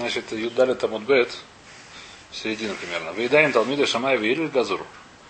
[0.00, 1.36] значит, Юдали Тамудбет,
[2.32, 3.12] середина примерно.
[3.12, 4.84] Выедаем Талмида Шамай Вилю Газур.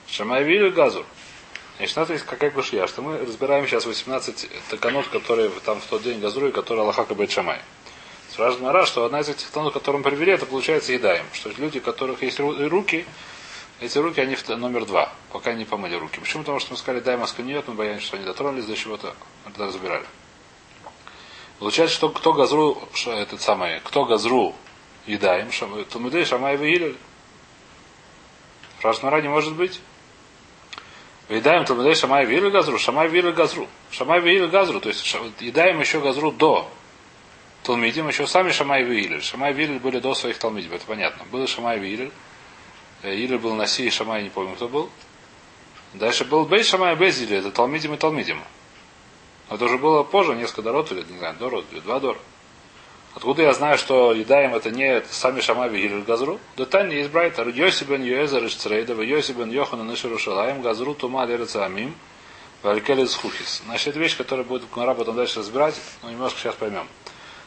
[0.06, 1.04] Шамай Вилю Газур.
[1.76, 6.02] Значит, это есть какая гушья, что мы разбираем сейчас 18 таканот, которые там в тот
[6.02, 7.58] день газру и которые Аллаха Бет Шамай.
[8.30, 11.24] Спрашивает Мара, что одна из этих тонов, которым привели, это получается едаем.
[11.32, 13.04] Что люди, у которых есть руки,
[13.80, 16.20] эти руки, они номер два, пока не помыли руки.
[16.20, 16.42] Почему?
[16.42, 19.14] Потому что мы сказали, дай масканьет, мы боялись, что они дотронулись до чего-то,
[19.46, 20.04] это разбирали.
[21.60, 24.54] Получается, что кто газру, этот самый, кто газру
[25.06, 25.52] едаем,
[26.10, 26.96] дай шамай вигилель.
[28.78, 29.78] Спрашивает не может быть.
[31.28, 33.68] Едаем дай шамай вигилель газру, шамай вигилель газру.
[33.90, 36.66] Шамай вигилель газру, то есть едаем еще газру до
[37.62, 41.26] Талмидим, еще сами Шамай и Шамай и были до своих Талмидим, это понятно.
[41.30, 42.12] Был Шамай и Илель.
[43.02, 44.88] Илель был Наси и Шамай, не помню, кто был.
[45.92, 48.42] Дальше был Бей Шамай Безили, это Талмидим и Талмидим.
[49.50, 52.18] Это уже было позже, несколько дород, или не знаю, дород, или два дора.
[53.14, 56.38] Откуда я знаю, что едаем это не сами Шамай и Газру?
[56.56, 57.48] Да Тань есть Брайтер.
[57.48, 61.96] Йоси бен Йоэзер из Црейдова, Йоси бен Йохана Нишеру Шалаем, Газру Тума Лерца Амим,
[62.62, 63.62] Валькелис Хухис.
[63.66, 66.86] Значит, это вещь, которая будет Гмара потом дальше разбирать, но немножко сейчас поймем.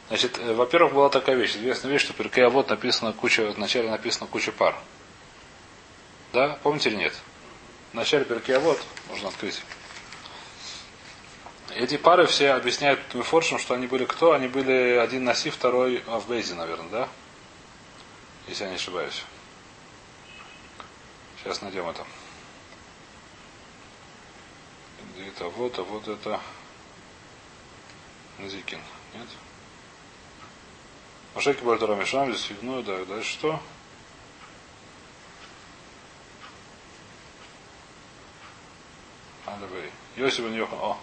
[0.09, 1.55] Значит, э, во-первых, была такая вещь.
[1.55, 4.75] Известная вещь, что при вот написано куча, вначале написано куча пар.
[6.33, 6.59] Да?
[6.63, 7.13] Помните или нет?
[7.93, 8.25] В начале
[8.59, 9.61] вот можно открыть.
[11.75, 14.33] Эти пары все объясняют Мефоршем, что они были кто?
[14.33, 17.09] Они были один Наси, второй в Бейзе, наверное, да?
[18.47, 19.23] Если я не ошибаюсь.
[21.37, 22.05] Сейчас найдем это.
[25.27, 26.39] Это вот, а вот это
[28.37, 28.79] Назикин.
[29.15, 29.27] Нет?
[31.33, 33.59] Машеки Бальтара Мишам, здесь фигную, да, дальше что?
[39.45, 39.91] Алявей.
[40.17, 40.77] Йосиф бен Йохан.
[40.79, 40.99] О.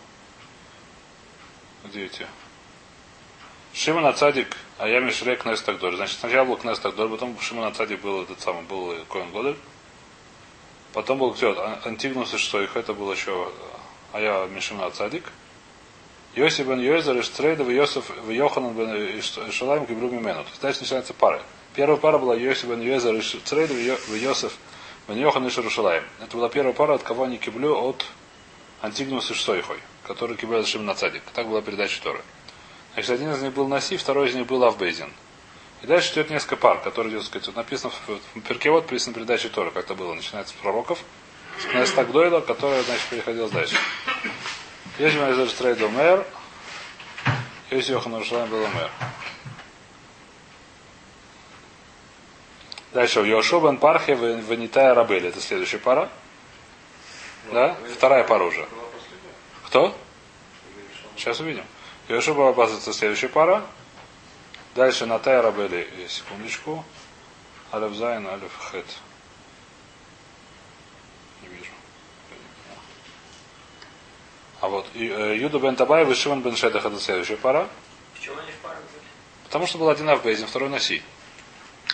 [1.85, 2.27] Где эти?
[3.73, 5.97] Шимон Ацадик, а я Мишре Кнес Тагдор.
[5.97, 9.57] Значит, сначала был Кнес Тагдор, потом Шимон Ацадик был этот самый, был Коэн Годель.
[10.93, 11.79] Потом был кто?
[11.85, 13.51] Антигнус и что их, это был еще
[14.13, 15.25] а я Мишима Ацадик.
[16.35, 20.43] Йосиф бен Йозер, Иштрейда, Йосиф, Йоханан бен Шалаем, Кибру Мимену.
[20.45, 21.43] То есть дальше начинается пара.
[21.75, 24.57] Первая пара была Йосиф бен Йозер, Иштрейда, Йосиф
[25.09, 26.05] бен Йохан и Шарушалаем.
[26.21, 28.05] Это была первая пара, от кого они киблю, от
[28.83, 31.23] Антигнус и Штойхой, который киблю Шим на цадик.
[31.35, 32.21] Так была передача Торы.
[32.95, 35.11] Значит, один из них был Наси, второй из них был Авбейзин.
[35.83, 39.71] И дальше идет несколько пар, которые, так сказать, вот написано в Перкевод, написано передача Торы,
[39.71, 40.15] как это было.
[40.15, 40.99] Начинается с пророков,
[41.59, 43.77] с Нестагдойла, которая, значит, переходила дальше.
[44.99, 46.27] Есть Майзер Стрейд Омер,
[47.71, 48.91] есть Йохан Рушалам был Омер.
[52.93, 53.21] Дальше.
[53.21, 55.29] Йошо бен Пархе Ванитая Рабели.
[55.29, 56.11] Это следующая пара.
[57.53, 57.77] Да?
[57.95, 58.67] Вторая пара уже.
[59.67, 59.97] Кто?
[61.17, 61.65] Сейчас увидим.
[62.09, 63.65] Йошо Барабас это следующая пара.
[64.75, 65.89] Дальше Натая Рабели.
[66.09, 66.85] Секундочку.
[67.73, 68.87] Алев Зайн, Алев Хет.
[74.61, 77.69] А вот э, Юда бен Табай и Шимон бен Шедах это следующая пара.
[78.15, 78.77] Почему они в пару
[79.45, 81.03] Потому что был один Авбейзин, второй Наси.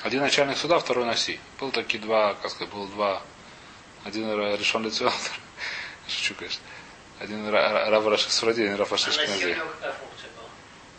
[0.03, 1.39] Один начальник суда, второй Наси.
[1.61, 3.23] Был такие два, как сказать, было два.
[4.05, 5.13] Один решен лицо,
[6.09, 6.63] шучу, конечно.
[7.19, 9.57] Один Рав Рашик Сфради, один Рав Рашик Шкназей.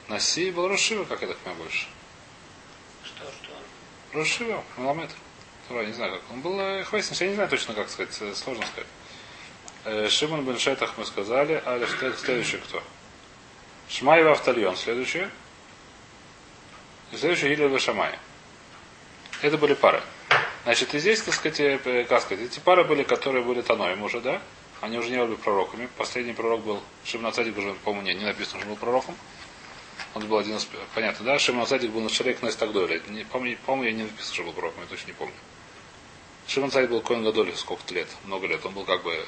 [0.08, 1.88] Наси был Рошива, как я так понимаю, больше.
[3.04, 4.18] Что, что?
[4.18, 5.12] Рошива, Маламет.
[5.70, 6.22] Не знаю, как.
[6.32, 8.88] Он был э, хвастин, я не знаю точно, как сказать, э, сложно сказать.
[9.84, 11.86] Э, Шимон бен Шетах мы сказали, а
[12.18, 12.82] следующий кто?
[13.90, 15.28] Шмай Вавтальон, следующий.
[17.12, 18.18] И следующий Илия Шамай.
[19.42, 20.02] Это были пары.
[20.64, 24.20] Значит, и здесь, так сказать, э, как сказать, эти пары были, которые были Таноем уже,
[24.20, 24.42] да?
[24.82, 25.90] Они уже не были пророками.
[25.98, 29.16] Последний пророк был Шимон Цадик, уже, по-моему, не, не написано, что был пророком.
[30.14, 30.68] Он был один из...
[30.94, 31.40] Понятно, да?
[31.40, 32.42] Шимон Цадик был на Шарек.
[32.42, 35.34] Не, помню, помню, я не написано, что был пророком, я точно не помню.
[36.48, 38.66] Шимон Цадик был Коин Гадоли сколько-то лет, много лет.
[38.66, 39.26] Он был как бы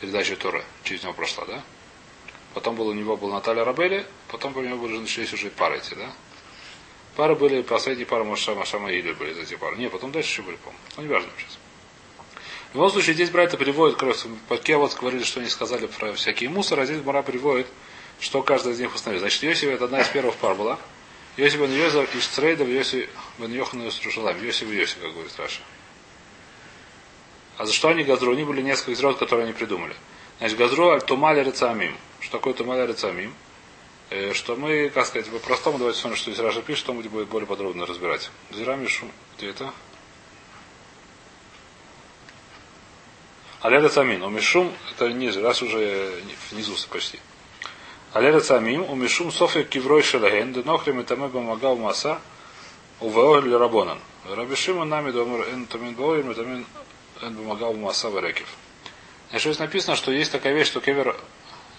[0.00, 1.62] передача Тора через него прошла, да?
[2.54, 5.94] Потом был у него был Наталья Рабели, потом по нему были начались уже пары эти,
[5.94, 6.12] да?
[7.16, 9.76] Пары были, последние пары Машама Шама Или были эти пары.
[9.76, 10.78] Не, потом дальше еще были, помню.
[10.96, 11.58] Ну, не важно сейчас.
[12.72, 16.48] В любом случае, здесь Брайта приводит, кровь, Подке вот говорили, что они сказали про всякие
[16.48, 17.66] мусоры, а здесь Мара приводит,
[18.18, 19.20] что каждый из них установил.
[19.20, 20.78] Значит, Йосиф это одна из первых пар была.
[21.36, 24.42] Йосиф бен Йозер из Трейдов, Йосиф бен Йохан из Рушалам.
[24.42, 25.60] Йосиф Йосиф, как говорит Раша.
[27.58, 28.32] А за что они газру?
[28.32, 29.94] Они были несколько изрод, которые они придумали.
[30.38, 31.94] Значит, газру аль тумали рецамим.
[32.20, 33.34] Что такое тумали рецамим?
[34.12, 37.28] Э, что мы, как сказать, по-простому давайте смотрим, что здесь Раша пишет, что мы будет
[37.28, 38.30] более подробно разбирать.
[38.50, 39.10] Зирами шум.
[39.38, 39.72] Где это?
[43.62, 44.22] Аледа Цамин.
[44.22, 46.12] Умишум, это ниже, раз уже
[46.50, 47.20] внизу почти.
[48.12, 52.20] Аледа Цамим, умишум софия киврой шелаген, денохрем и тамэ бамагал маса,
[53.00, 53.98] Увеоль Рабонан.
[54.28, 56.66] Раби Шимон нами домар эн тамин мы тамин
[57.22, 58.48] эн Маса Рекев.
[59.30, 61.16] Значит, здесь написано, что есть такая вещь, что кевер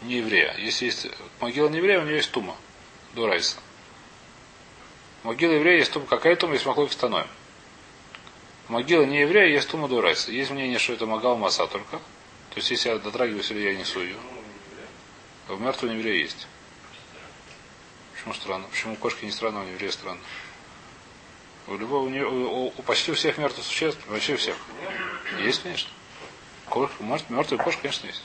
[0.04, 0.56] не еврея.
[0.58, 1.08] Если есть
[1.40, 2.56] могила не еврея, у нее есть тума.
[3.14, 3.32] До.
[5.24, 6.06] Могила еврея есть тума.
[6.06, 6.54] Какая тума?
[6.54, 7.28] Есть махлок становим.
[8.68, 10.06] Могила не еврея, есть тума до.
[10.08, 11.98] Есть мнение, что это могал Маса только.
[11.98, 14.16] То есть, если я дотрагиваюсь или я несу ее.
[15.48, 16.48] В мертвом еврея есть.
[18.14, 18.68] Почему странно?
[18.70, 20.22] Почему кошки не странно, а у еврея странно?
[21.68, 24.56] У любого, у, у, у почти у всех мертвых существ, почти у всех.
[25.40, 25.90] Есть, конечно.
[26.70, 28.24] Кошка, мертв, мертвая кошка, конечно, есть.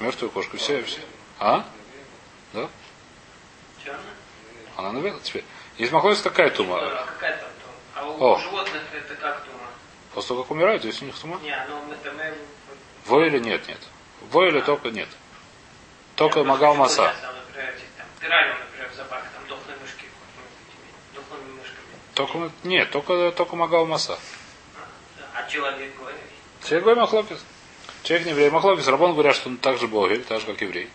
[0.00, 1.00] Мертвую кошку, все, все.
[1.38, 1.64] А?
[2.52, 2.68] Да?
[4.76, 5.44] Она наверное теперь.
[5.76, 6.78] Есть махлость какая тума?
[6.78, 7.42] А какая?
[7.96, 8.38] А у О.
[8.38, 9.58] животных это как тума?
[10.14, 11.38] После того, как умирают, есть у них тума?
[11.42, 12.34] Не, ну это мы...
[13.06, 13.80] Войле нет, нет.
[14.30, 15.08] Войле только нет.
[16.14, 17.02] Только Я просто Магал Маса.
[17.02, 21.86] я сам, например, эти там, террариум, например, в зоопарке, там дохлые мышки, этими дохлыми мышками.
[22.14, 24.18] Только, нет, только, только Магал Маса.
[25.34, 26.20] А человек говорит,
[26.62, 27.44] Человек говорит Махлокис.
[28.02, 28.50] Человек не еврей.
[28.50, 28.86] Махлокис.
[28.88, 30.88] Рабон говорят, что он так же Богель, так же, как еврей.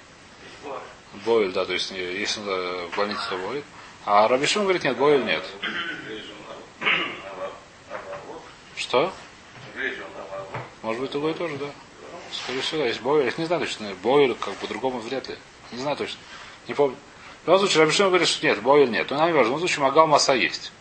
[1.26, 3.64] Бойль, да, то есть э, если он э, в больнице, то Бойль.
[4.06, 5.44] А Рабишим говорит, нет, Бойль нет.
[8.76, 9.14] Что?
[10.82, 11.68] Может быть, другой тоже, да.
[12.32, 13.26] Скорее всего, да, есть Бойль.
[13.26, 13.94] Я не знаю точно.
[14.02, 15.38] Бойль, как по-другому вряд ли.
[15.72, 16.20] Не знаю точно.
[16.68, 16.98] Не помню.
[17.44, 19.10] В любом случае, Рабишим говорит, что нет, Бойль нет.
[19.12, 19.46] Но нам не важно.
[19.46, 20.72] В любом случае, Магал Маса есть.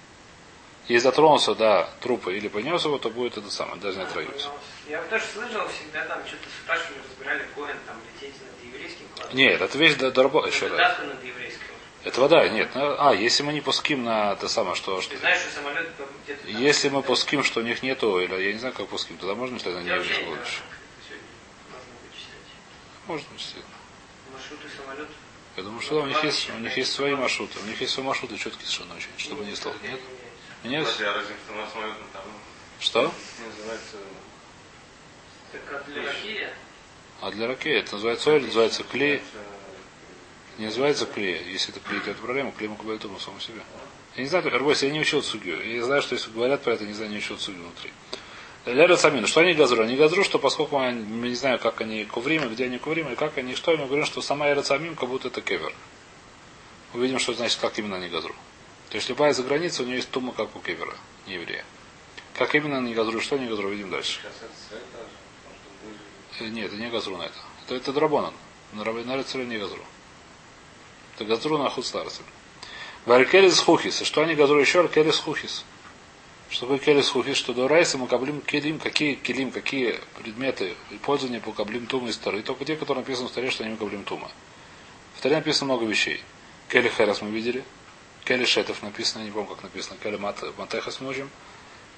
[0.89, 4.49] Если дотронулся до трупа или понес его, то будет это самое, даже не отрываться.
[4.89, 9.37] Я тоже слышал всегда, там что-то спрашивали, разбирали Коэн, там лететь над еврейским кладом.
[9.37, 10.49] Нет, это вещь до, до работы.
[10.49, 10.99] Еще Это раз.
[10.99, 11.61] над еврейским.
[12.05, 12.69] Это вода, нет.
[12.75, 15.89] А, если мы не пуским на это самое, что, что Ты знаешь, что самолет
[16.25, 19.17] где-то там- если мы пуским, что у них нету, или я не знаю, как пуским,
[19.19, 20.01] тогда можно вообще не знаю,
[20.31, 20.63] лучше?
[21.77, 23.07] можно вычислять.
[23.07, 23.75] Можно действительно.
[24.33, 25.09] Маршруты самолет.
[25.57, 27.59] Я думаю, что да, у них есть, у них есть свои маршруты.
[27.61, 29.75] У них есть свои маршруты четкие совершенно очень, чтобы не стало.
[29.83, 30.01] Нет?
[30.65, 30.89] Нет?
[32.81, 33.13] Что
[33.47, 33.97] называется
[35.53, 36.49] Так как для России,
[37.21, 39.23] А для ракеты это называется оль, называется клей.
[40.57, 41.43] Не называется клей.
[41.47, 42.53] Если это клей, то это проблема.
[42.53, 43.61] Клей тому самому себе.
[44.17, 45.63] Я не знаю, Эрбойс, я не учил судью.
[45.63, 47.93] Я знаю, что если говорят про это, не знаю, не учил судью внутри.
[48.65, 49.83] Ляля Самина, что они газру?
[49.83, 53.37] Они газру, что поскольку мы, не знаю, как они кувримы, где они кувримы, и как
[53.37, 55.75] они, что, мы говорим, что сама Эрацамим, как будто это кевер.
[56.95, 58.35] Увидим, что значит, как именно они газру.
[58.91, 60.95] То есть любая за границей, у нее есть тума, как у кевера,
[61.27, 61.65] не еврея.
[62.35, 64.21] Как именно они газру, что они газру, видим дальше.
[64.21, 65.09] Сейчас это цель даже,
[65.45, 67.39] может быть, Э, Нет, это не газру на это.
[67.65, 68.35] Это, это драбонан.
[68.73, 69.83] На рабе на рыцаре не газру.
[71.15, 72.25] Это газру на худстарцем.
[73.05, 74.03] Варкелис хухис.
[74.03, 74.81] И что они газру еще?
[74.81, 75.65] Аркелис хухис.
[76.53, 77.39] Что такое келис хухис?
[77.39, 82.11] Что до райса мы каблим келим, какие келим, какие предметы и пользования по каблим тума
[82.11, 82.43] из Торы.
[82.43, 84.31] Только те, которые написаны в Торе, что они каблим тума.
[85.17, 86.21] В Торе написано много вещей.
[86.69, 87.65] Кели херас мы видели.
[88.27, 89.97] Кели шетов написано, не помню, как написано.
[90.03, 91.27] Кели мат, матехас мы.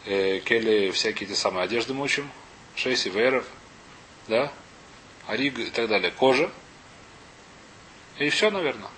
[0.04, 2.30] Э, Кели всякие те самые одежды мы учим.
[2.76, 3.44] Шесть веров.
[4.28, 4.52] Да?
[5.26, 6.10] Ариг и так далее.
[6.10, 6.50] Кожа.
[8.18, 8.90] И все, наверное.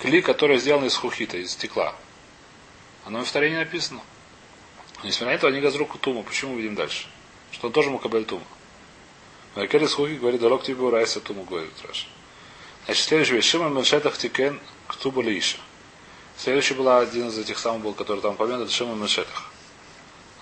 [0.00, 1.94] Кли, который сделан из хухита, из стекла.
[3.04, 4.00] Оно в Торе не написано.
[5.02, 6.22] Но несмотря на это, они газру туму.
[6.22, 7.08] Почему видим дальше?
[7.50, 8.44] Что он тоже мукабель тума.
[9.54, 12.06] Вайкелис хухи говорит, дорог тебе урайса туму, говорит Раш.
[12.84, 13.46] Значит, следующий вещь.
[13.46, 15.58] Шимон Меншетах Тикен Ктуба Лииша.
[16.36, 19.50] Следующий была один из этих самых был, который там упомянут, Шимон Меншетах.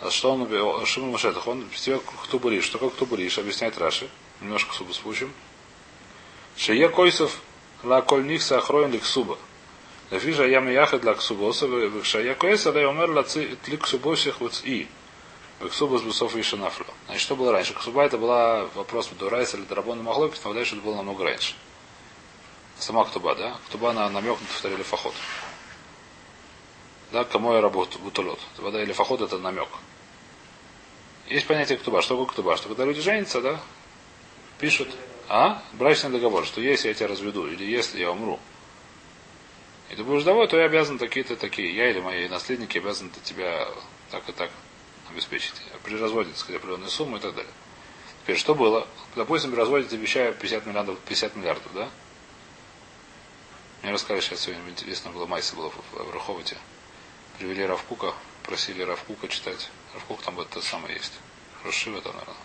[0.01, 1.47] А что он, Шимон Меншетах?
[1.47, 2.65] Он тебе Ктуба Лииш.
[2.65, 3.39] Что такое Ктуба Лииш?
[3.39, 4.09] Объясняет Раши.
[4.41, 5.33] Немножко субу спущим.
[6.57, 7.41] Шия Койсов
[7.83, 9.39] ла коль нихса ахроин ликсуба.
[10.11, 11.67] Лефиша ям яхет ла ксубоса,
[12.05, 14.89] шая койса ла умер ла тли ксубосих вот и.
[15.71, 16.87] Ксуба с бусов и шанафло.
[17.07, 17.73] Значит, что было раньше?
[17.75, 21.55] Ксуба это была вопрос до Райса или Драбона Махлокис, но дальше это было намного раньше.
[22.79, 23.57] Сама Ктуба, да?
[23.69, 25.15] Ктуба на намекнут в Таре Лефахот.
[27.13, 28.41] Да, кому я работаю, бутулот.
[28.59, 29.69] Вода или фахот это намек.
[31.29, 32.03] Есть понятие ктуба.
[32.03, 32.57] Что такое ктуба?
[32.57, 33.61] Что когда люди женятся, да,
[34.59, 34.89] пишут,
[35.29, 38.39] а, брачный договор, что если я тебя разведу, или если я умру,
[39.91, 41.75] и ты будешь довой, то я обязан такие-то такие.
[41.75, 43.69] Я или мои наследники обязаны тебя
[44.11, 44.51] так и так
[45.11, 45.55] обеспечить.
[45.85, 47.53] При разводе, так сказать, определенную сумму и так далее.
[48.23, 48.89] Теперь, что было?
[49.15, 51.89] Допустим, при разводе обещаю 50 миллиардов, 50 миллиардов, да?
[53.83, 56.57] Мне рассказали сейчас сегодня, интересно было, Майса было в, в Раховате.
[57.39, 58.15] Привели Равкука,
[58.45, 59.71] просили Равкука читать.
[59.93, 61.13] Равкук там это самое есть.
[61.65, 62.37] Рошива там, наверное.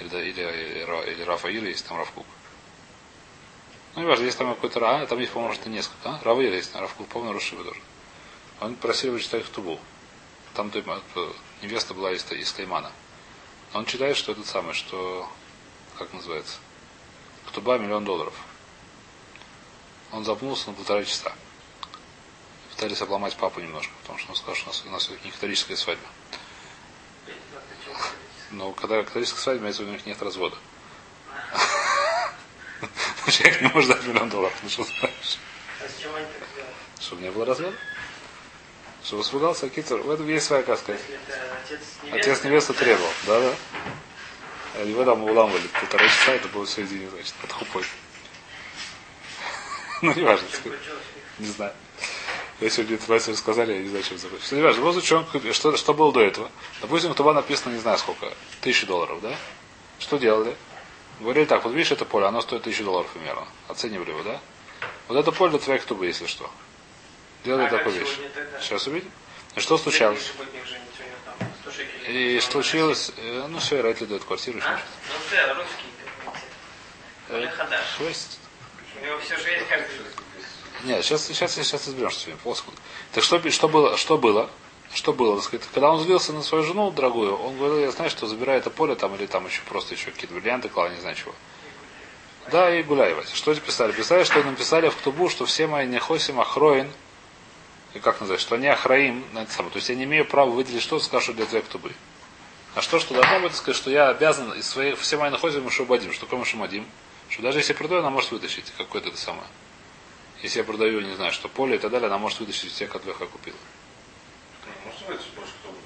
[0.00, 2.26] Или, или, или, или Рафаила есть там Равкук.
[3.94, 6.10] Ну, не важно, есть там какой-то Ра, а там есть, по-моему, что несколько.
[6.10, 6.20] А?
[6.22, 7.80] Раваила есть, на Равкук, помню, Рошива тоже.
[8.60, 9.78] Он просил его читать Хтубу.
[10.54, 10.72] Там
[11.62, 12.90] невеста была из, из Таймана.
[13.74, 15.30] Он читает, что это самое, что,
[15.98, 16.58] как называется,
[17.46, 18.34] Хтуба миллион долларов.
[20.12, 21.32] Он запнулся на полтора часа.
[22.76, 25.76] Пытались обломать папу немножко, потому что он сказал, что у нас, у нас не католическая
[25.78, 26.06] свадьба.
[28.50, 30.56] Но когда католическая свадьба, имеется виду, у них нет развода.
[33.28, 35.38] Человек не может дать миллион долларов, ну что знаешь.
[35.80, 37.00] А?
[37.00, 37.76] Чтобы не было развода.
[39.02, 39.98] Чтобы испугался Китер.
[39.98, 40.74] В этом есть своя это
[42.12, 44.82] отец невесты, требовал, да, да.
[44.82, 47.84] Его там уламывали полтора часа, это было в середине, значит, под хупой.
[50.02, 50.46] Ну, не важно.
[51.38, 51.72] Не знаю.
[52.60, 54.52] Сегодня это Вася рассказали, я не знаю, чем закончилось.
[54.52, 56.50] Не важно, в любом случае, он купил- что, что было до этого?
[56.80, 58.32] Допустим, туба написано, не знаю сколько,
[58.62, 59.34] тысячи долларов, да?
[59.98, 60.56] Что делали?
[61.20, 63.46] Говорили так, вот видишь это поле, оно стоит тысячу долларов примерно.
[63.68, 64.40] Оценивали его, да?
[65.08, 66.50] Вот это поле для твоих тубы, если что.
[67.44, 68.16] Делали А такую вещь.
[68.60, 69.10] Сейчас увидим.
[69.54, 70.18] И что случалось?
[70.18, 72.36] Если субботник женится, у него там 100 шекелей.
[72.36, 74.78] И случилось, э, ну все, родители дают квартиру, А?
[75.08, 75.86] Ну русский,
[77.28, 77.80] как Хадаш.
[77.98, 78.38] Хвост.
[79.00, 80.25] У него все же есть каждый.
[80.84, 82.40] Нет, сейчас, сейчас, сейчас разберем, что сегодня.
[82.42, 82.80] Полсекунды.
[83.12, 83.96] Так что, что было?
[83.96, 84.50] Что было?
[84.94, 85.36] Что было?
[85.36, 88.58] Так сказать, когда он злился на свою жену дорогую, он говорил, я знаю, что забирай
[88.58, 91.34] это поле там или там еще просто еще какие-то бриллианты клал, не знаю чего.
[92.50, 93.28] Да, и гуляевать.
[93.34, 93.92] Что эти писали?
[93.92, 96.88] Писали, что написали в Ктубу, что все мои нехосим ахроин,
[97.94, 99.72] и как называть, что они ахраим на это самое.
[99.72, 101.92] То есть я не имею права выделить что-то, скажу для твоей Ктубы.
[102.74, 106.12] А что, что должно быть, сказать, что я обязан из своих, все мои нахозим Машубадим.
[106.12, 106.86] Что такое Машубадим?
[107.28, 109.46] Что даже если продаю, она может вытащить какое-то это самое.
[110.42, 113.20] Если я продаю, не знаю, что поле и так далее, она может вытащить тех, которых
[113.20, 113.54] я купил.
[114.98, 115.78] Кто бы.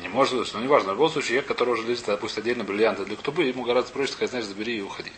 [0.00, 0.92] Не может вытащить, но неважно.
[0.92, 4.12] В любом случае, человек, который уже лежит, допустим, отдельно бриллианты для ктубы, ему гораздо проще
[4.12, 5.12] сказать, знаешь, забери и уходи.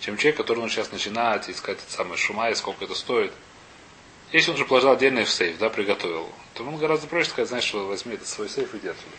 [0.00, 3.32] Чем человек, который он сейчас начинает искать это самое шума и сколько это стоит.
[4.32, 7.64] Если он же положил отдельно в сейф, да, приготовил, то ему гораздо проще сказать, знаешь,
[7.64, 9.16] что возьми этот свой сейф и иди отсюда.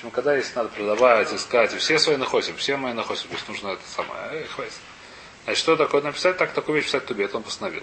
[0.00, 3.48] Чем когда если надо продавать, искать, и все свои находим, все мои находим, то есть
[3.48, 4.72] нужно это самое, эй, хватит.
[5.44, 7.82] Значит, что такое написать, так такую вещь писать тубе, это он постановил.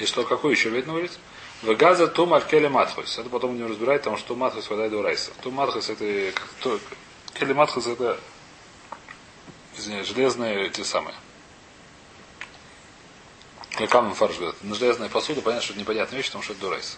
[0.00, 1.12] И что, какую еще ведь говорить?
[1.62, 3.18] Вегаза ту маркели матхус.
[3.18, 5.30] Это потом не разбирать, потому что матхус хватает до райса.
[5.42, 6.80] Ту матхус это то,
[7.34, 8.18] келе матхус это
[9.76, 11.14] извиняюсь, железные эти самые.
[13.72, 14.56] Как камень фарш говорят.
[14.64, 16.96] На железная посуда, понятно, что это непонятная вещь, потому что это до райса.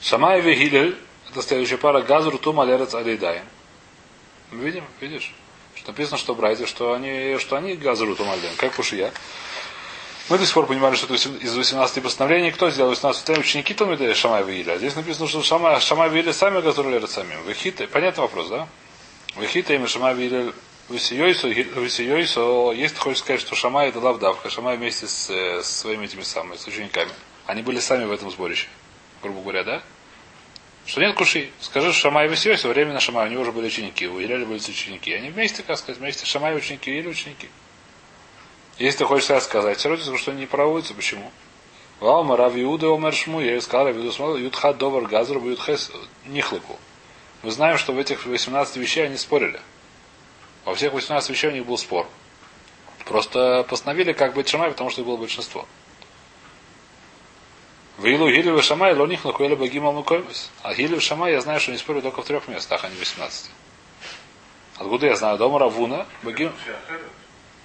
[0.00, 0.98] Шамай Вегилель,
[1.30, 3.44] это следующая пара, газру ту малерец алидаем.
[4.52, 5.34] Мы видим, видишь?
[5.74, 8.56] Что написано, что братья, что они, что они газру ту малерец.
[8.56, 9.12] Как пушия.
[10.28, 12.50] Мы до сих пор понимали, что это из 18 постановлений.
[12.50, 13.48] Кто сделал 18 постановлений?
[13.48, 14.76] Ученики Талмида Шамай Вииля.
[14.76, 17.36] Здесь написано, что Шамай, Шамай Вииля сами газрули сами.
[17.46, 18.66] Вихита, понятный вопрос, да?
[19.36, 20.52] Вихита имя Шамай Вииля
[20.88, 26.06] Висиойсо, Висиойсо, если хочешь сказать, что Шамай это лавдавка, Шамай вместе с, э, с своими
[26.06, 27.10] этими самыми, с учениками.
[27.46, 28.66] Они были сами в этом сборище,
[29.22, 29.82] грубо говоря, да?
[30.86, 31.50] Что нет куши.
[31.60, 35.12] Скажи, что Шамай Висиойсо, временно Шамай, у него уже были ученики, у Иляля были ученики.
[35.12, 37.48] Они вместе, как сказать, вместе Шамай ученики или ученики.
[38.78, 40.94] Если ты хочешь сейчас сказать, все равно что они не проводятся.
[40.94, 41.30] Почему?
[42.00, 45.90] Валма Рав Иуда Омер Шму, я сказал, Рав Иуда смотрел, Ютхат Довар Газру, Ютхес
[46.26, 46.78] Нихлыку.
[47.42, 49.60] Мы знаем, что в этих 18 вещей они спорили.
[50.64, 52.06] Во всех 18 вещей у них был спор.
[53.06, 55.66] Просто постановили, как быть Шамай, потому что их было большинство.
[57.96, 60.50] В Илу Гилю Шамай, Лоних Нахуэля Багима Мукоймис.
[60.62, 62.98] А Гилю Шамай я знаю, что они спорили только в трех местах, а не в
[62.98, 63.50] 18.
[64.76, 65.38] Откуда я знаю?
[65.38, 66.52] Дома Равуна, Багим.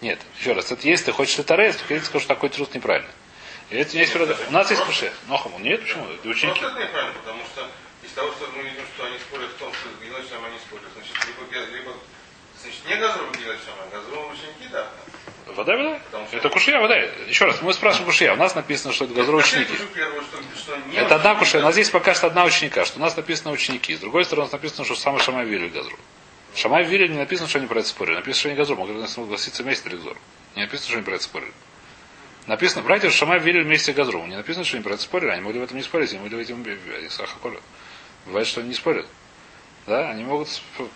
[0.01, 3.09] Нет, еще раз, это есть, ты хочешь литарес, то тебе скажу, что такой труд неправильно.
[3.69, 5.13] И это есть перед- У нас есть куше.
[5.27, 5.59] Нохаму.
[5.59, 6.05] Нет, почему?
[6.09, 6.59] Это ученики.
[6.59, 7.67] Просто это неправильно, потому что
[8.03, 10.85] из того, что мы видим, что они спорят в том, что Гилой Шама не спорят,
[10.93, 11.93] значит, либо, либо
[12.61, 14.87] значит, не Газру Гилой Шама, а Газру ученики, да.
[15.55, 15.99] Вода, вода.
[16.27, 16.95] Что- Это кушия, вода.
[17.27, 18.33] Еще раз, мы спрашиваем кушия.
[18.33, 19.73] У нас написано, что это газру ученики.
[20.95, 21.61] Это одна кушия.
[21.61, 23.95] У нас здесь пока что одна ученика, что у нас написано ученики.
[23.95, 25.97] С другой стороны, у нас написано, что самый Шамай Вилли газру.
[26.55, 28.15] Шамай Вилли не написано, что они про это спорили.
[28.15, 28.75] Написано, что они газру.
[28.75, 30.17] Могли согласиться вместе или газру.
[30.55, 31.53] Не написано, что они про это спорили.
[32.47, 34.25] Написано, братья Шамай Вилли вместе газру.
[34.25, 35.29] Не написано, что они про это спорили.
[35.31, 36.65] Они могли в этом не спорить, они могли в этом
[37.09, 37.61] сахаколю.
[38.25, 39.05] Бывает, что они не спорят.
[39.87, 40.47] Да, они могут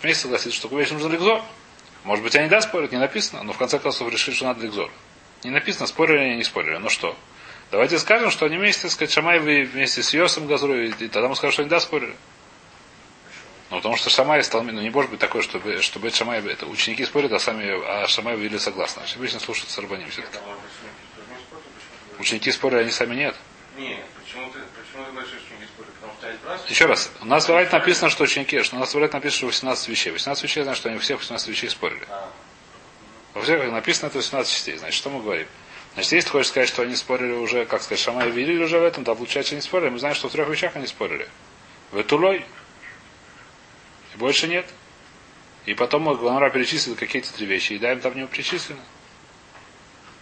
[0.02, 1.42] вместе согласиться, что вещь нужно ликзор.
[2.04, 4.92] Может быть, они да спорят, не написано, но в конце концов решили, что надо ликзор.
[5.44, 6.78] Не написано, спорили они, не спорили.
[6.78, 7.18] Ну что?
[7.72, 11.52] Давайте скажем, что они вместе, сказать, Шамай вместе с Йосом Газру, и тогда мы скажем,
[11.52, 12.16] что они да спорили.
[13.72, 16.68] Ну, потому что Шамай стал, ну, не может быть такое, чтобы, чтобы это Шамай, это
[16.68, 17.66] ученики спорят, а сами,
[18.04, 19.02] а Шамай вели согласно.
[19.02, 20.38] Значит, обычно слушают Сарбаним все-таки.
[22.20, 23.36] Ученики спорят, они сами нет.
[23.76, 25.94] Нет, почему ты, почему ты говоришь, что ученики спорят?
[25.96, 26.70] Потому что они?
[26.70, 29.88] Еще раз, у нас в написано, что ученики, что у нас в написано, что 18
[29.90, 30.12] вещей.
[30.12, 32.06] 18 вещей, значит, что они всех 18 вещей спорили.
[32.10, 32.30] А,
[33.34, 34.78] Во всех написано это 18 частей.
[34.78, 35.48] Значит, что мы говорим?
[35.96, 38.84] Значит, если ты хочешь сказать, что они спорили уже, как сказать, Шамай видели уже в
[38.84, 39.90] этом, да, получается, они спорили.
[39.90, 41.28] Мы знаем, что в трех вещах они спорили.
[41.92, 42.46] В Этулой.
[44.16, 44.66] И больше нет.
[45.66, 48.80] И потом Гламара перечислил какие-то три вещи, и да, им там не перечислено.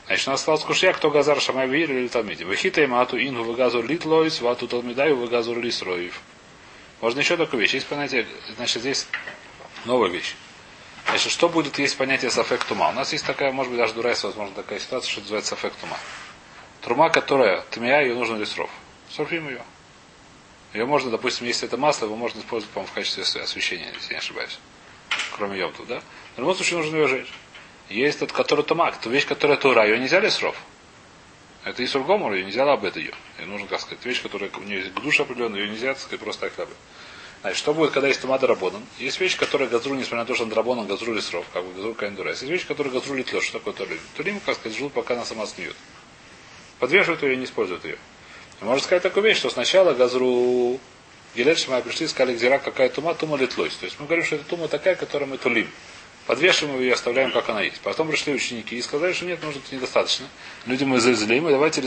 [0.07, 2.43] Значит, у нас осталось кушья, кто газар шамай вир или талмиди.
[2.43, 6.19] Вахита им ату ингу вагазур лит лоис, вату талмидаю вагазур лис роев.
[7.01, 7.73] Можно еще такую вещь.
[7.73, 9.07] Есть понятие, значит, здесь
[9.85, 10.35] новая вещь.
[11.07, 12.89] Значит, что будет, есть понятие сафек тума.
[12.89, 15.97] У нас есть такая, может быть, даже дурайса, возможно, такая ситуация, что называется сафек тума.
[16.81, 18.69] Трума, которая тмия, ее нужно лисров.
[19.09, 19.61] Сорфим ее.
[20.73, 24.13] Ее можно, допустим, если это масло, его можно использовать, по-моему, в качестве освещения, если я
[24.13, 24.59] не ошибаюсь.
[25.35, 26.01] Кроме йомту, да?
[26.35, 27.31] В любом случае нужно ее жечь.
[27.89, 30.55] Есть тот, который тумак, то вещь, которая тура, ее нельзя ли сров?
[31.63, 33.13] Это и сургомор, ее нельзя лабет ее.
[33.37, 36.19] Ее нужно, как сказать, вещь, которая у нее есть душ определенный, ее нельзя, так сказать,
[36.19, 36.75] просто так лабет.
[37.41, 38.81] Значит, что будет, когда есть тума дарабонан?
[38.99, 42.31] Есть вещь, которая газру, несмотря на то, что дарабонан газру лисров, как бы газру кандура.
[42.31, 43.43] Есть вещь, которая газру литлет.
[43.43, 43.99] Что такое тулим?
[44.15, 45.75] Тулим, как сказать, ждут, пока она сама снует.
[46.79, 47.97] Подвешивают ее не используют ее.
[48.63, 50.79] И можно сказать такую вещь, что сначала газру
[51.35, 53.75] Гилет Шмай пришли, сказали, где какая тума, тума литлойс.
[53.75, 55.67] То есть мы говорим, что это тума такая, которую мы тулим.
[56.27, 57.81] Подвешиваем ее и оставляем, как она есть.
[57.81, 60.27] Потом пришли ученики и сказали, что нет, нужно это недостаточно.
[60.65, 61.83] Люди мы зазлим, и давайте,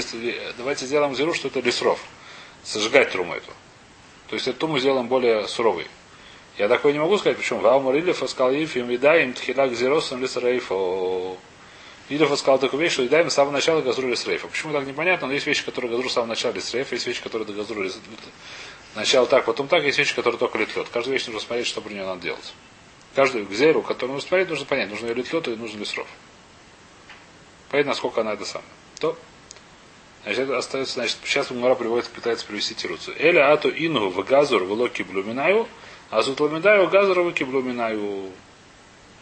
[0.59, 1.99] давайте сделаем зеру, что это лесров.
[2.63, 3.51] Сожигать труму эту.
[4.29, 5.87] То есть эту туму сделаем более суровой.
[6.59, 7.61] Я такое не могу сказать, почему.
[7.61, 9.73] Вау Мурилев сказал Ифим, и дай им тхилак
[12.09, 14.47] Илев сказал такую вещь, что и даем с самого начала газру лисрейфа.
[14.47, 17.47] Почему так непонятно, но есть вещи, которые газру с самого начала лисрейфа, есть вещи, которые
[17.47, 17.85] до газру
[18.93, 20.89] Сначала так, потом так, есть вещи, которые только литлет.
[20.89, 22.55] Каждую вещь нужно смотреть, что при нее надо делать.
[23.15, 26.07] Каждую гзеру, которую нужно смотреть, нужно понять, нужно ее литлет или нужно лисров.
[27.71, 28.71] Понять, насколько она это самое.
[29.01, 29.19] То,
[30.23, 33.17] значит, это остается, значит, сейчас Мара приводит, пытается привести тируцию.
[33.19, 35.67] Эля ату ину в газур в локи блюминаю,
[36.11, 38.31] а зутламидаю газур в блюминаю.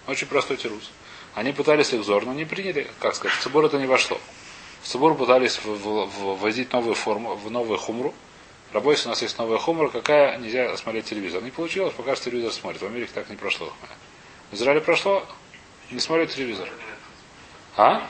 [0.06, 0.90] Очень простой тирус.
[1.34, 4.20] Они пытались их зор, но не приняли, как сказать, в Цибор это не вошло.
[4.82, 8.14] В Цибор пытались ввозить новую форму, в новую хумру,
[8.74, 11.40] Рабойс у нас есть новая хумра, какая нельзя смотреть телевизор.
[11.44, 12.82] Не получилось, пока что телевизор смотрит.
[12.82, 13.72] В Америке так не прошло.
[14.50, 15.24] В Израиле прошло,
[15.92, 16.68] не смотрит телевизор.
[17.76, 18.04] А?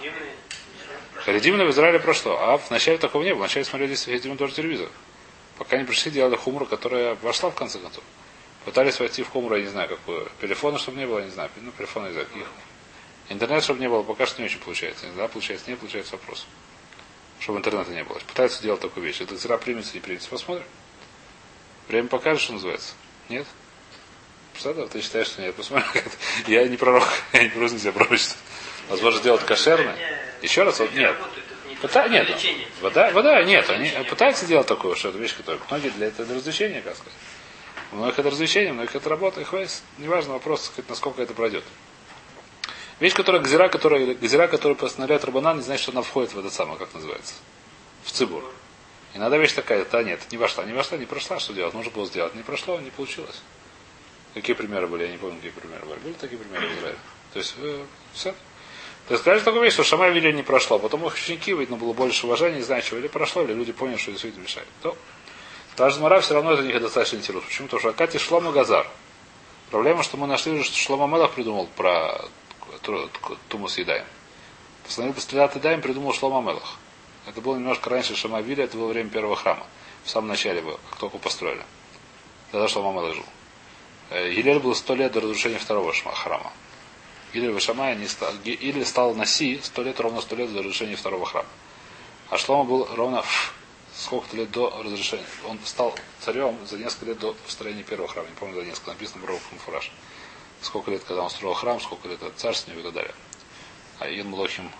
[1.17, 2.39] Харидимно в Израиле прошло.
[2.41, 3.41] А в начале такого не было.
[3.41, 4.89] Вначале смотрели Харидимно тоже телевизор.
[5.59, 8.03] Пока не пришли, делали хумру, которая вошла в конце концов.
[8.65, 10.31] Пытались войти в хумру, я не знаю, какую.
[10.41, 11.51] Телефона, чтобы не было, я не знаю.
[11.61, 12.47] Ну, телефона, знаю, каких.
[13.29, 15.07] Интернет, чтобы не было, пока что не очень получается.
[15.17, 16.47] Да, получается, не получается вопрос
[17.45, 18.19] чтобы интернета не было.
[18.21, 19.21] Пытаются делать такую вещь.
[19.21, 20.31] Это зра примется, не примется.
[20.31, 20.65] Посмотрим.
[21.89, 22.95] Время покажет, что называется.
[23.29, 23.47] Нет?
[24.53, 25.55] Представляешь, ты считаешь, что нет?
[25.55, 26.03] Посмотрим.
[26.47, 28.39] Я не пророк, я не просто себя пророчество.
[28.89, 29.95] Возможно, сделать кошерное.
[30.41, 31.15] Еще раз, вот нет.
[31.83, 32.09] Пыта...
[32.09, 32.31] Нет,
[32.81, 33.69] вода, вода, нет.
[33.69, 37.13] Они пытаются делать такую, что это вещь, которая многие для этого для развлечения, как сказать.
[37.93, 39.53] У многих это развлечение, у многих это работа, их
[39.99, 41.65] неважно вопрос, насколько это пройдет.
[43.01, 46.51] Вещь, которая газира, которая, газира, которая постановляет Рабанан, не знает, что она входит в это
[46.51, 47.35] самое, как называется.
[48.05, 48.45] В цибур.
[49.15, 51.75] И надо вещь такая, да нет, не вошла, не вошла, не прошла, что делать?
[51.75, 52.35] Нужно было сделать.
[52.35, 53.43] Не прошло, не получилось.
[54.35, 55.05] Какие примеры были?
[55.05, 55.99] Я не помню, какие примеры были.
[56.01, 56.99] Были такие примеры в Израиле.
[57.33, 58.35] То есть, э, все.
[59.09, 60.79] Есть, сказали такую вещь, что Шамай вели не прошло.
[60.79, 62.99] Потом их ученики, видно, было больше уважения, не знаю, чего.
[62.99, 64.67] Или прошло, или люди поняли, что действительно мешает.
[64.83, 64.97] То,
[65.77, 67.47] даже Мара все равно это них достаточно интересно.
[67.47, 67.67] Почему?
[67.67, 68.87] Потому что Акати Шлома Газар.
[69.71, 72.25] Проблема, что мы нашли, что Шлома Мелах придумал про
[73.49, 74.05] Туму съедаем.
[74.85, 76.77] Постановил пострелять едаем, придумал Шлома Мелах.
[77.27, 79.67] Это было немножко раньше Шамавиля, это было время первого храма.
[80.05, 81.63] В самом начале было, как только построили.
[82.53, 83.25] Тогда Шлома Мелах жил.
[84.11, 86.53] Гилель был сто лет до разрушения второго храма.
[87.33, 91.25] Гилель Вашамая не стал, или стал Наси сто лет, ровно сто лет до разрушения второго
[91.25, 91.49] храма.
[92.29, 93.25] А Шлома был ровно
[93.97, 95.25] сколько-то лет до разрешения.
[95.49, 98.29] Он стал царем за несколько лет до построения первого храма.
[98.29, 99.91] Не помню за несколько, написано в Ровах Фураж
[100.65, 103.15] сколько лет, когда он строил храм, сколько лет от царствия и так далее.
[103.99, 104.71] А Ин Млохим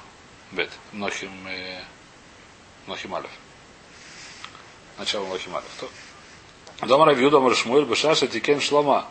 [0.53, 1.83] Бет, Мнохим, э,
[2.87, 3.31] Мнохим Алев.
[4.99, 5.69] Начало Мнохим Алев.
[5.81, 5.89] То.
[6.87, 9.07] Дома Равью, дома Рашмуэль, Бешаша, Тикен, Шлома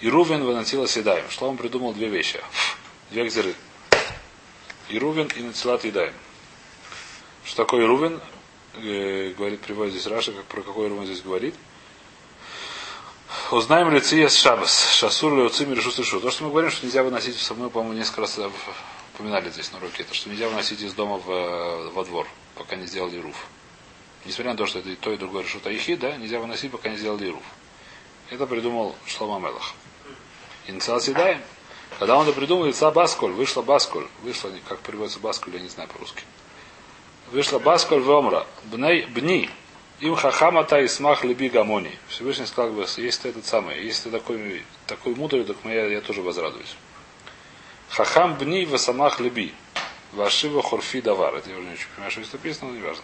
[0.00, 1.28] и Рувен выносила седаем.
[1.30, 2.40] Шлома придумал две вещи.
[3.10, 3.54] Две гзеры.
[4.88, 6.14] И Рувен и Нацилат Едаем.
[7.44, 8.20] Что такое Рувен?
[8.74, 11.54] Э, говорит, приводит здесь Раша, как про какой Рувен здесь говорит.
[13.50, 15.80] Узнаем ли циес шабас, шасур ли уцим или.
[15.80, 18.38] То, что мы говорим, что нельзя выносить, мы, по-моему, несколько раз
[19.14, 22.86] упоминали здесь на руке, то, что нельзя выносить из дома в, во двор, пока не
[22.86, 23.46] сделали руф.
[24.26, 26.90] Несмотря на то, что это и то, и другое решута ихи, да, нельзя выносить, пока
[26.90, 27.42] не сделали руф.
[28.28, 29.72] Это придумал Шлома Мелах.
[30.66, 31.40] Инициал седаем.
[31.98, 35.88] Когда он это придумал, лица Басколь, вышла Басколь, вышла, как переводится Басколь, я не знаю
[35.88, 36.22] по-русски.
[37.32, 39.48] Вышла Басколь в Омра, бни,
[40.00, 41.98] им хахамата и смах либи гамони.
[42.08, 46.00] Всевышний сказал бы, если ты этот самый, если ты такой, такой мудрый, так я, я
[46.00, 46.76] тоже возрадуюсь.
[47.90, 49.52] Хахам бни в самах либи.
[50.12, 51.34] Вашива хорфи давар.
[51.34, 53.02] Это я уже не очень понимаю, что здесь написано, но не важно.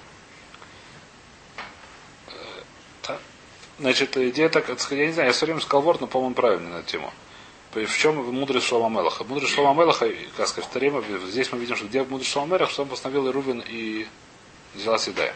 [3.78, 6.76] Значит, идея так, я не знаю, я все время сказал ворд, но, по-моему, правильно на
[6.76, 7.12] эту тему.
[7.72, 9.24] В чем мудрость Шлома Мелаха?
[9.24, 12.72] Мудрость Шлома Мелаха, как сказать, в Тареме, здесь мы видим, что где мудрость Шлома Мелаха,
[12.72, 14.06] что он постановил и Рубин и
[14.74, 15.34] взяла Седая.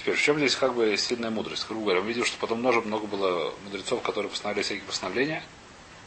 [0.00, 1.66] Теперь, в чем здесь как бы сильная мудрость?
[1.68, 5.42] Грубо говоря, мы видим, что потом много, много было мудрецов, которые постановили всякие постановления.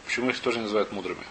[0.03, 1.23] Почему их тоже называют мудрыми?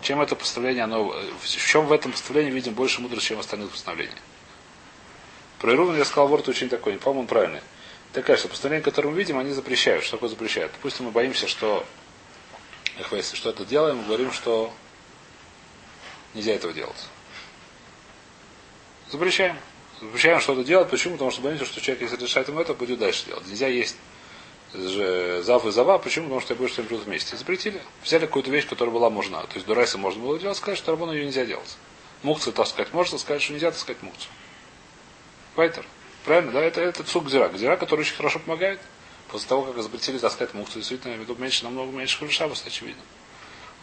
[0.00, 3.70] Чем это постановление, оно, в чем в этом постановлении видим больше мудрости, чем в остальных
[3.70, 4.18] постановлениях?
[5.60, 7.60] Про Ирувин я сказал, ворот очень такой, не по-моему, правильный.
[8.12, 10.02] Такая, что постановление, которое мы видим, они запрещают.
[10.02, 10.72] Что такое запрещают?
[10.72, 11.86] Допустим, мы боимся, что
[13.32, 14.72] что это делаем, мы говорим, что
[16.34, 17.06] нельзя этого делать.
[19.08, 19.56] Запрещаем.
[20.00, 20.88] Запрещаем что-то делать.
[20.90, 21.14] Почему?
[21.14, 23.46] Потому что боимся, что человек, если решает ему это, будет дальше делать.
[23.46, 23.96] Нельзя есть
[24.72, 25.98] зав и зава.
[25.98, 26.26] Почему?
[26.26, 27.36] Потому что я больше что-нибудь вместе.
[27.36, 27.80] Запретили.
[28.02, 29.40] Взяли какую-то вещь, которая была можно.
[29.42, 31.76] То есть дурайса можно было делать, сказать, что рабону ее нельзя делать.
[32.22, 34.28] Мукцы таскать можно, сказать, что нельзя таскать мукцу.
[35.56, 35.84] Вайтер.
[36.24, 36.62] Правильно, да?
[36.62, 37.48] Это, это цук гзира.
[37.48, 38.80] Гзира, который очень хорошо помогает.
[39.30, 43.02] После того, как запретили таскать мухту, действительно, я веду меньше, намного меньше хулишабас, очевидно.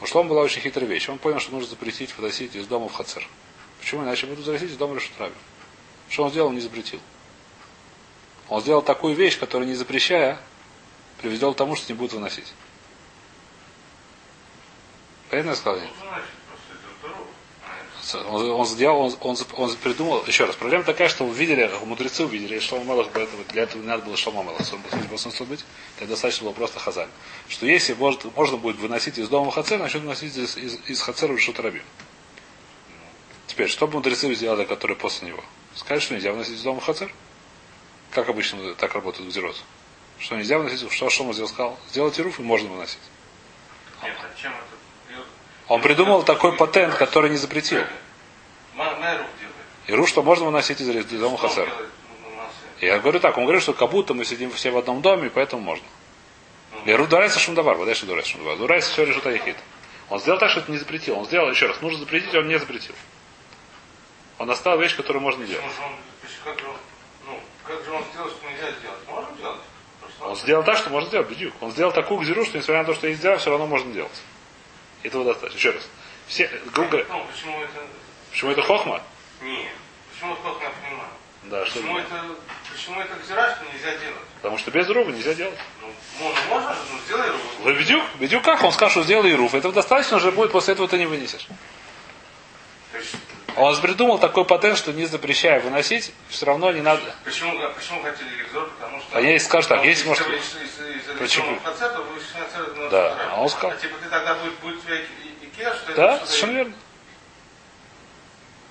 [0.01, 1.07] У Шлома была очень хитрая вещь.
[1.09, 3.27] Он понял, что нужно запретить выносить из дома в хацер.
[3.79, 4.03] Почему?
[4.03, 5.35] Иначе будут заносить из дома решут раби.
[6.09, 6.49] Что он сделал?
[6.49, 6.99] Он не запретил.
[8.49, 10.39] Он сделал такую вещь, которую не запрещая,
[11.21, 12.53] приведет к тому, что не будут выносить.
[15.29, 15.81] Понятно я сказал?
[18.29, 22.59] Он, он сделал, он, он, он придумал, еще раз, проблема такая, что увидели, мудрецы увидели,
[22.59, 24.61] что Мелах для этого не надо было Шлома Мелах,
[25.09, 25.65] должен быть,
[25.97, 27.09] тогда достаточно было просто Хазаль.
[27.49, 31.33] Что если может, можно будет выносить из дома Хацер, начнут выносить из, из, из Хацера
[31.33, 31.83] в.
[33.47, 35.43] Теперь, что мудрецы сделали, которые после него?
[35.75, 37.11] Сказать, что нельзя выносить из дома Хацер?
[38.11, 39.61] Как обычно так работает Гзирот?
[40.19, 42.99] Что нельзя выносить, что Шома сказал, сделайте руф и можно выносить.
[44.01, 45.73] Нет, а?
[45.73, 47.83] Он придумал такой патент, который не запретил.
[49.87, 51.67] И ру, что можно выносить из из дома ну, массы?
[52.81, 55.61] Я говорю так, он говорит, что как будто мы сидим все в одном доме, поэтому
[55.61, 55.85] можно.
[56.85, 58.57] Леру Дурайса Шумдавар, вот дальше Дурайса Шумдавар.
[58.57, 59.57] Дурайса все решит Айхид.
[60.09, 61.17] Он сделал так, что это не запретил.
[61.17, 62.93] Он сделал, еще раз, нужно запретить, он не запретил.
[64.37, 65.63] Он оставил вещь, которую можно делать.
[66.43, 66.75] Как же он,
[67.25, 68.99] ну, как же он сделал, что нельзя сделать?
[69.07, 69.61] Можно делать?
[70.21, 71.53] Он сделал так, что можно сделать, бедюк.
[71.61, 74.21] Он сделал такую гзиру, что несмотря на то, что есть сделал, все равно можно делать.
[75.03, 75.57] Этого достаточно.
[75.57, 75.87] Еще раз.
[76.27, 77.79] Все, грубо говоря, Ну, почему это...
[78.31, 79.01] почему это хохма?
[79.41, 79.71] Нет.
[80.13, 81.09] Почему это плохо я понимаю?
[81.43, 82.25] Да, что Почему это,
[82.71, 84.15] почему это гзира, что нельзя делать?
[84.37, 85.59] Потому что без руба нельзя делать.
[85.81, 87.43] Ну, можно, можно же, ну, сделай руку.
[87.59, 88.03] Вы бедюк?
[88.19, 88.63] Бедюк как?
[88.63, 89.53] Он скажет, что сделай руф.
[89.53, 91.47] Этого достаточно уже будет, после этого ты не вынесешь.
[93.55, 97.01] Есть, Он придумал такой патент, что не запрещая выносить, все равно не надо.
[97.23, 98.69] почему, а почему хотели ревизор?
[98.79, 99.17] Потому что...
[99.17, 100.27] А я если скажу так, если, может,
[101.19, 101.57] Почему?
[102.91, 104.79] Да, а он сказал- А типа ты тогда будет, будет
[105.41, 106.73] Икеа, что Да, совершенно верно.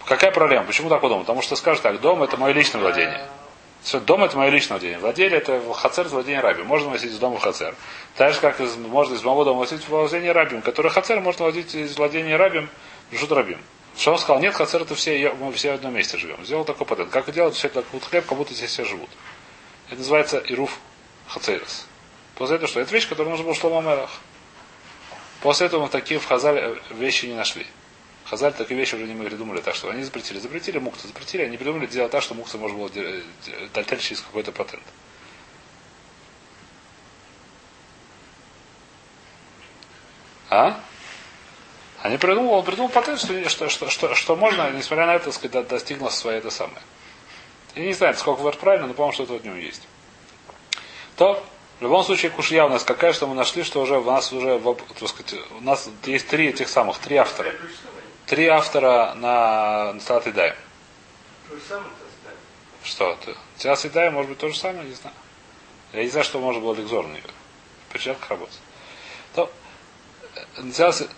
[0.06, 0.64] Какая проблема?
[0.66, 1.20] Почему так думал?
[1.20, 3.26] Потому что скажешь так, дом это мое личное владение.
[3.82, 4.98] Все, дом это мое личное владение.
[4.98, 6.62] Владели это хацер владение раби.
[6.62, 7.74] Можно носить из дома в хацер.
[8.16, 11.44] Так же, как из, можно из моего дома носить в владение рабим, который хацер можно
[11.44, 12.68] владеть из владения рабим
[13.12, 13.58] жут рабим.
[14.06, 14.40] Он сказал?
[14.40, 16.44] Нет, хацер это все, мы все в одном месте живем.
[16.44, 17.10] Сделал такой патент.
[17.10, 19.08] Как делать все это вот хлеб, как будто здесь все живут.
[19.86, 20.78] Это называется ируф
[21.28, 21.86] хацерес.
[22.34, 22.80] После этого что?
[22.80, 24.10] Это вещь, которую нужно было шлома Мелах.
[25.40, 27.66] После этого мы такие в Хазале вещи не нашли.
[28.24, 30.38] Хазаль такие вещи уже не мы придумали, так что они запретили.
[30.38, 32.90] Запретили мукты, запретили, они придумали делать так, что мукты можно было
[33.72, 34.82] тальтель через какой-то патент.
[40.50, 40.80] А?
[42.04, 45.34] Они придумали, он придумал патент, что, что, что, что, что можно, несмотря на это, так
[45.34, 46.82] сказать, до- достигла своей это самое.
[47.74, 49.80] Я не знаю, сколько вверх правильно, но, по-моему, что-то от него есть.
[51.16, 51.42] То,
[51.80, 54.58] в любом случае, кушья у нас какая, что мы нашли, что уже у нас уже,
[54.58, 57.54] в- так сказать, у нас есть три этих самых, три автора.
[58.26, 60.50] Три автора на, Салат и Дай.
[61.48, 62.38] То же самое это ставить.
[62.84, 63.16] Что?
[63.24, 65.16] ты- Салат и Дай, может быть, то же самое, не знаю.
[65.94, 67.22] Я не знаю, что можно было ликзор на нее.
[67.88, 68.58] В перчатках работать.
[69.34, 69.50] То,
[70.34, 71.08] э, Салат и-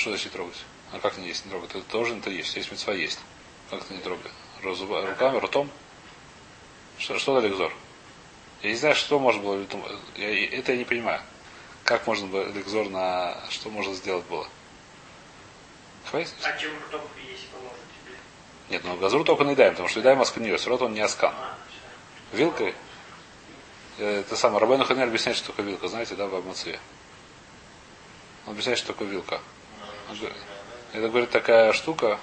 [0.00, 0.56] Что значит трогать?
[0.92, 1.72] А как не есть, не трогать?
[1.72, 2.56] Ты должен это есть.
[2.56, 3.18] Есть мецва есть.
[3.68, 4.30] Как ты не трогай?
[4.62, 5.70] Разуба- Руками, ртом?
[6.96, 7.70] Что, что за ликзор?
[8.62, 9.62] Я не знаю, что можно было.
[10.16, 11.20] Я, это я не понимаю.
[11.84, 13.36] Как можно было ликзор на...
[13.50, 14.48] Что можно сделать было?
[16.06, 16.32] Хватит?
[16.44, 18.16] А чем ртом есть поможет тебе?
[18.70, 20.66] Нет, ну газру только наедаем, потому что едаем асканирус.
[20.66, 21.34] Рот он не аскан.
[21.36, 21.58] А.
[22.32, 22.74] Вилкой?
[23.98, 24.60] Э, Это самое.
[24.62, 25.88] Рабейну Ханер объясняет, что такое вилка.
[25.88, 26.80] Знаете, да, в Абмацуе?
[28.46, 29.42] Он объясняет, что такое вилка.
[30.92, 32.18] Это, говорит, такая штука,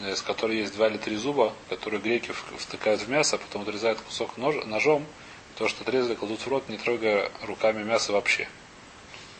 [0.00, 4.00] э, с которой есть два или три зуба, которые греки втыкают в мясо, потом отрезают
[4.00, 5.06] кусок нож- ножом,
[5.56, 8.48] то, что отрезали, кладут в рот, не трогая руками мясо вообще.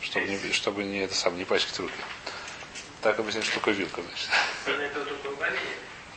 [0.00, 1.92] Чтобы не, чтобы не, это сам, не пачкать руки.
[3.00, 4.28] Так объясняет, такое вилка, значит.
[5.24, 5.58] Руками?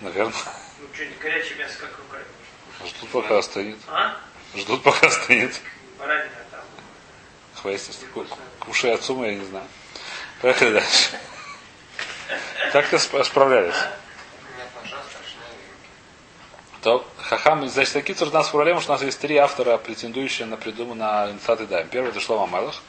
[0.02, 0.34] Наверное.
[0.80, 2.26] Ну что, не горячее мясо, как руками?
[2.86, 3.78] Ждут, пока остынет.
[3.88, 4.18] А?
[4.56, 5.62] Ждут, пока остынет.
[6.00, 6.62] Баранина там.
[7.56, 7.90] Хвейс,
[8.60, 9.66] куши отцума, я не знаю.
[10.42, 11.10] Поехали дальше.
[12.74, 13.76] Так-то сп- справлялись.
[16.82, 20.58] То Хахам, значит, такие у нас проблема, что у нас есть три автора, претендующие на
[20.58, 21.88] придуму на и Дайм.
[21.90, 22.82] Первый это Шлома Мелах,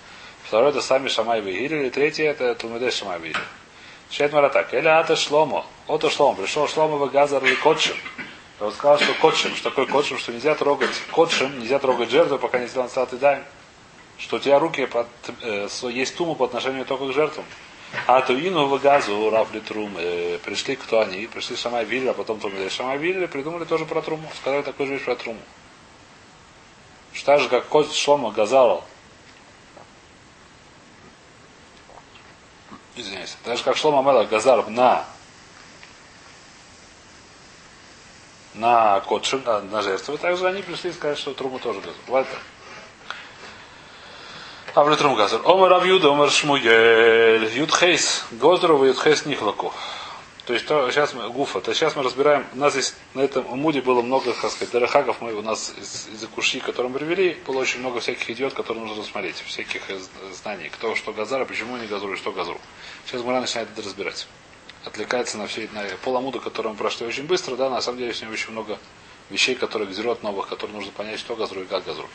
[0.44, 3.40] второй это сами Шамай Вегири, и третий это Тулмедей Шамай Вегири.
[4.10, 4.72] Шет Мара так.
[4.72, 5.66] Эля Ата Шломо.
[5.86, 6.36] Ото Шломо.
[6.36, 7.96] Пришел Шломо в Газар и Котшим.
[8.60, 12.58] Он сказал, что Котшим, что такое Котшим, что нельзя трогать Котшим, нельзя трогать жертву, пока
[12.58, 13.42] не сделан Инсат и Дайм.
[14.18, 15.08] Что у тебя руки под,
[15.42, 17.44] э, есть туму по отношению только к жертвам.
[18.06, 21.26] А то ину в газу Рафли Трум э, пришли кто они?
[21.26, 24.30] Пришли Шамай Вилли, а потом Трум Шамай Вилли придумали тоже про Труму.
[24.40, 25.40] Сказали такую же вещь про Труму.
[27.12, 28.84] Что так же, как Кот Шлома Газарал.
[32.96, 33.36] Извиняюсь.
[33.44, 35.04] Так же, как Шлома Мела Газар на
[38.54, 41.96] на Котшим, на, жертву, также они пришли и сказали, что Труму тоже газар.
[42.06, 42.26] Бывает
[44.74, 45.42] А в Трум Газар.
[45.44, 49.70] Омар Рав Юда, Омар Шмуель, Юд Хейс, Гоздрова, Юд Хейс Нихлаку.
[50.46, 53.44] То есть то, сейчас мы, Гуфа, то сейчас мы разбираем, у нас здесь на этом
[53.58, 57.36] Муде было много, как сказать, дарахагов, мы у нас из, из куши, которые мы привели,
[57.46, 59.82] было очень много всяких идиот, которые нужно рассмотреть, всяких
[60.32, 62.58] знаний, кто что Газара, почему не Газру и что Газру.
[63.04, 64.26] Сейчас Мара начинает это разбирать.
[64.86, 68.22] Отвлекается на все на поламуду, который мы прошли очень быстро, да, на самом деле с
[68.22, 68.78] ним очень много
[69.28, 72.08] вещей, которые Газирот новых, которые нужно понять, что Газру и как Газру.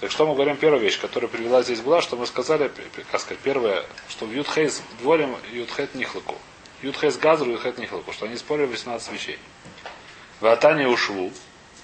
[0.00, 2.70] Так что мы говорим, первая вещь, которая привела здесь была, что мы сказали,
[3.10, 6.36] как сказать, первое, что в Ютхейс дворим Ютхет Нихлаку.
[6.82, 9.38] Ютхейс Газру и Ютхет Нихлаку, что они спорили 18 вещей.
[10.40, 11.32] В Атане Ушву,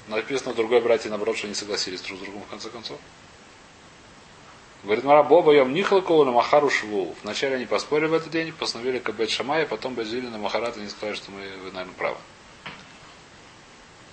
[0.07, 3.01] написано другой братья, наоборот, что они согласились друг с другом в конце концов.
[4.85, 7.17] Говорит, Мара Боба Йом Нихлаку на Махару Шву.
[7.25, 10.89] Вначале они поспорили в этот день, постановили Кабет Шамая, потом Базили на Махарат, и они
[10.91, 12.19] сказали, что мы, вы, наверное, правы.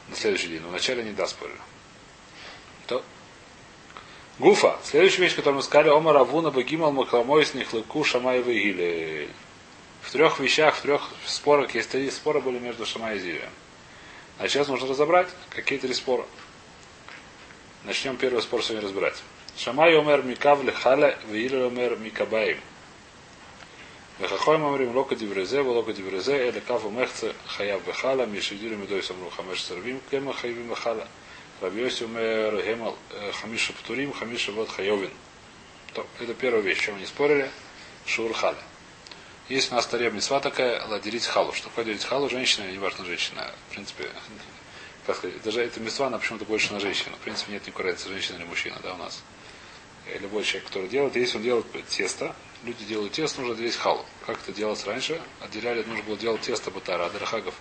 [0.08, 0.62] На следующий день.
[0.62, 1.60] Но вначале они да спорили.
[4.40, 4.80] Гуфа.
[4.84, 9.30] Следующая вещь, которую мы сказали, Омар Авуна Багимал Макламойс Нихлыку Шамай Вигиле.
[10.02, 13.50] В трех вещах, в трех спорах, есть три спора были между Шамай и Зилием.
[14.40, 16.26] А сейчас нужно разобрать, какие три спора.
[17.84, 19.22] Начнем первый спор сегодня разбирать.
[19.58, 22.58] Шамай Омер Микав Лехаля Вииле Омер Микабаим.
[24.22, 29.64] Вехахойм Омрим Лока Диврезе, Волока Диврезе, Эле Кав Умехце Хаяв Бехала, Мишидюри Медой Самру Хамеш
[29.64, 31.08] Сервим, Кема Хаявим Бехала.
[31.62, 32.98] Рабиоси умер Гемал
[33.40, 35.12] Хамиша Птурим, Хамиша Вот Хайовин.
[35.94, 37.50] То, это первая вещь, чем они спорили.
[38.06, 38.58] Шур Халя.
[39.48, 41.54] Есть у нас таре мисва такая, ладерить халу.
[41.54, 42.30] Что такое делить халу?
[42.30, 43.54] Женщина, неважно женщина.
[43.70, 44.10] В принципе,
[45.06, 47.16] как сказать, даже эта мисва, она почему-то больше на женщину.
[47.18, 49.22] В принципе, нет разницы, женщина или мужчина, да, у нас.
[50.08, 54.06] И любой человек, который делает, если он делает тесто, люди делают тесто, нужно отделить халу.
[54.26, 55.22] Как это делалось раньше?
[55.42, 57.54] Отделяли, нужно было делать тесто батара, адрахагов.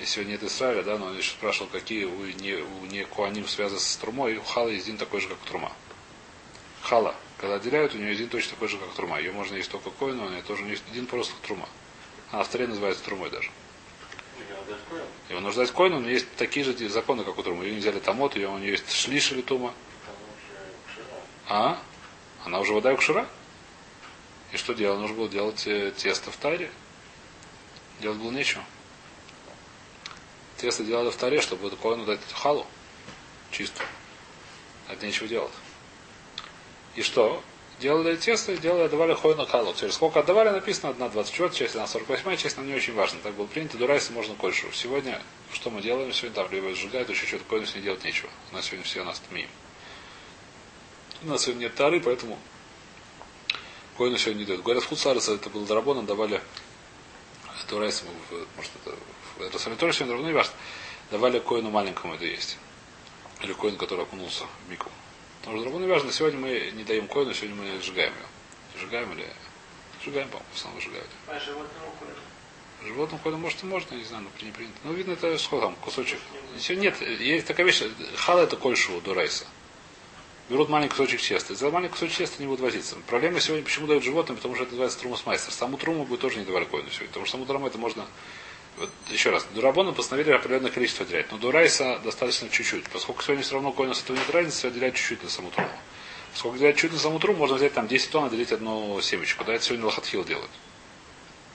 [0.00, 3.46] И сегодня нет Израиля, да, но он еще спрашивал, какие у не, у не Куаним
[3.46, 5.72] связаны с трумой, у Хала есть дин такой же, как трума.
[6.80, 9.18] Хала, когда отделяют, у нее есть дин точно такой же, как трума.
[9.18, 11.68] Ее можно есть только коину, у нее тоже есть дин просто как трума.
[12.30, 13.50] Она в таре называется трумой даже.
[15.28, 17.64] Его нужно дать коину, но есть такие же законы, как у трумы.
[17.64, 19.74] Ее нельзя ли тамот, ее, у нее есть шлиш или тума.
[21.46, 21.78] А?
[22.44, 23.28] Она уже вода и кшира?
[24.52, 24.98] И что делать?
[24.98, 26.70] Нужно было делать э, тесто в таре.
[28.00, 28.64] Делать было нечего.
[30.60, 32.66] Тесто делали в таре, чтобы коину дать халу.
[33.50, 33.82] Чисто.
[34.90, 35.52] Это нечего делать.
[36.96, 37.42] И что?
[37.80, 39.72] Делали тесто, делали, отдавали хойну халу.
[39.72, 43.18] Через сколько отдавали, написано одна 24 часть, одна 48 часть, нам не очень важно.
[43.22, 44.70] Так было принято, дурайся можно кольшу.
[44.72, 46.12] Сегодня, что мы делаем?
[46.12, 48.28] Сегодня там либо сжигают, еще что-то койну с ней делать нечего.
[48.52, 49.48] У нас сегодня все у нас тмим.
[51.22, 52.38] У нас сегодня нет тары, поэтому
[53.96, 54.62] койну сегодня не дают.
[54.62, 56.42] Говорят, в Хуцариса это был дарабоном, давали
[57.70, 58.04] дурайса,
[58.56, 58.96] может это
[59.38, 60.52] это санаторий сегодня равно не важно.
[61.10, 62.58] Давали коину маленькому это есть.
[63.42, 64.90] Или коин, который окунулся в мику.
[65.40, 68.80] Потому что не важно, сегодня мы не даем коину, сегодня мы сжигаем ее.
[68.80, 69.26] Сжигаем или...
[70.02, 71.08] Сжигаем, по-моему, в основном выжигают.
[71.26, 72.14] А животному коину?
[72.86, 74.78] Животным коину, может, и можно, не знаю, но не принято.
[74.84, 76.18] Ну, видно, это что там, кусочек.
[76.68, 77.82] Нет, есть такая вещь,
[78.16, 79.46] хала это кольшу до рейса.
[80.50, 81.54] Берут маленький кусочек теста.
[81.54, 82.96] За маленький кусочек теста не будут возиться.
[83.06, 85.52] Проблема сегодня, почему дают животным, потому что это называется трумус майстер.
[85.52, 87.06] Саму труму бы тоже не давали коину сегодня.
[87.06, 88.04] Потому что саму труму это можно
[88.76, 91.30] вот, еще раз, Дурабону постановили определенное количество отделять.
[91.30, 92.88] Но до Райса достаточно чуть-чуть.
[92.88, 95.70] Поскольку сегодня все равно коину с этого нет разницы, отделять чуть-чуть на саму труму.
[96.32, 99.44] Поскольку отделять чуть на саму труму, можно взять там 10 тонн, отделить одну семечку.
[99.44, 100.50] Да, это сегодня лохатхил делают.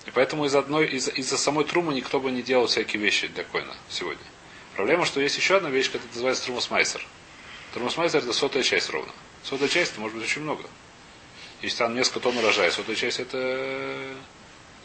[0.05, 3.43] И поэтому из одной, из, из-за самой трумы никто бы не делал всякие вещи для
[3.43, 4.23] коина сегодня.
[4.77, 7.05] Проблема, что есть еще одна вещь, которая называется трумусмайсер.
[7.75, 9.11] Трумусмайсер это сотая часть ровно.
[9.43, 10.63] Сотая часть это может быть очень много.
[11.61, 13.37] Если там несколько тонн урожая, сотая часть это,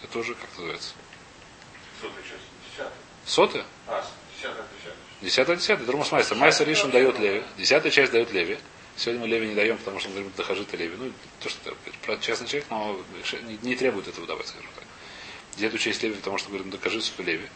[0.02, 0.94] это уже как называется?
[2.00, 2.42] Сотая часть.
[2.68, 2.92] Десятая.
[3.24, 3.64] Сотая?
[3.86, 4.04] А,
[4.36, 5.56] десятая, десятая.
[5.56, 6.34] Десятая, десятая.
[6.34, 7.44] Майстер Ришин дает Леви.
[7.56, 8.58] Десятая часть дает Леви.
[8.96, 10.96] Сегодня мы Леви не даем, потому что мы говорим дохожит Леви.
[10.98, 11.72] Ну, то, что
[12.04, 13.00] про частный человек, но
[13.46, 14.84] не, не требует этого давать, скажем так.
[15.56, 17.48] Где учесть Леви, потому что говорим докажи что Леви.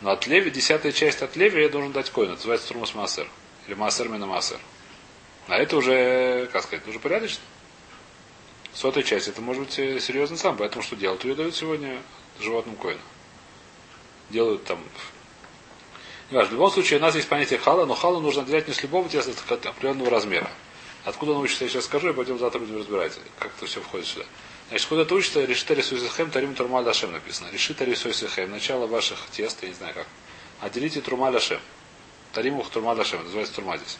[0.00, 2.30] Но от Леви, десятая часть от Леви я должен дать коин.
[2.30, 3.28] Это называется Турмус Маасер.
[3.68, 4.58] Или Маасер Мина Маасер.
[5.50, 7.42] А это уже, как сказать, уже порядочно.
[8.72, 11.24] Сотая часть, это может быть э, серьезный сам, поэтому что делают?
[11.24, 12.00] Ее дают сегодня
[12.38, 13.00] животным коину.
[14.30, 14.78] Делают там.
[16.30, 19.08] В любом случае, у нас есть понятие хала, но халу нужно отделять не с любого
[19.08, 20.48] теста, а от определенного размера.
[21.04, 24.06] Откуда он учится, я сейчас скажу, и пойдем завтра будем разбирать, как это все входит
[24.06, 24.26] сюда.
[24.68, 26.54] Значит, куда это учится, решит Арисуисахем, Тарим
[26.86, 27.48] Ашем написано.
[27.50, 30.06] Решит Арисуисахем, начало ваших тест, я не знаю как.
[30.60, 31.58] Отделите Турмаль Ашем.
[32.32, 33.98] Тарим ух Турмаль Ашем, называется Турма здесь.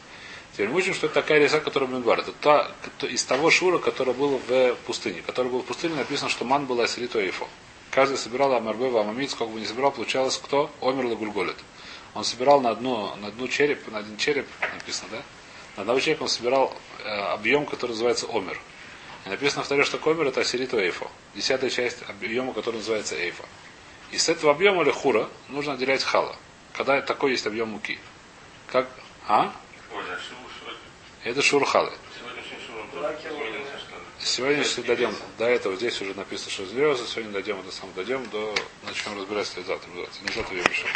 [0.61, 2.21] Теперь мы учим, что это такая риса, которая Бенбар.
[2.21, 2.71] Это та,
[3.07, 5.23] из того шура, который был в пустыне.
[5.23, 7.49] Который был в пустыне, написано, что ман была Асирито Ифо.
[7.91, 10.71] Каждый собирал Амарбева, Амамиц, сколько бы не собирал, получалось кто?
[10.83, 11.57] Омер Лагульголет.
[12.13, 15.23] Он собирал на одну, на одну череп, на один череп, написано, да?
[15.77, 18.61] На одного черепа он собирал э, объем, который называется омер.
[19.25, 21.11] И написано второе, что омер это асериту эйфо.
[21.35, 23.47] Десятая часть объема, который называется эйфо.
[24.11, 26.37] И с этого объема или хура нужно отделять хала.
[26.75, 27.99] Когда такой есть объем муки.
[28.67, 28.91] Как?
[29.27, 29.55] А?
[31.23, 31.93] Это шур халы.
[34.19, 38.27] Сегодня, если дойдем до этого, здесь уже написано, что звезды, сегодня дойдем, это сам дойдем,
[38.31, 39.91] до начнем разбираться завтра.
[39.91, 40.89] Не завтра я пришел.